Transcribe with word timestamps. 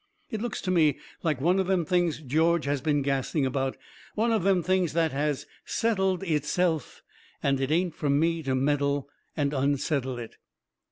It 0.31 0.41
looks 0.41 0.61
to 0.63 0.71
me 0.71 0.97
like 1.21 1.39
one 1.39 1.59
of 1.59 1.67
them 1.67 1.85
things 1.85 2.21
George 2.23 2.65
has 2.65 2.81
been 2.81 3.03
gassing 3.03 3.45
about 3.45 3.77
one 4.15 4.31
of 4.31 4.41
them 4.41 4.63
things 4.63 4.93
that 4.93 5.11
has 5.11 5.45
settled 5.63 6.23
itself, 6.23 7.03
and 7.43 7.61
it 7.61 7.69
ain't 7.69 7.93
fur 7.93 8.09
me 8.09 8.41
to 8.41 8.55
meddle 8.55 9.07
and 9.37 9.53
unsettle 9.53 10.17
it. 10.17 10.37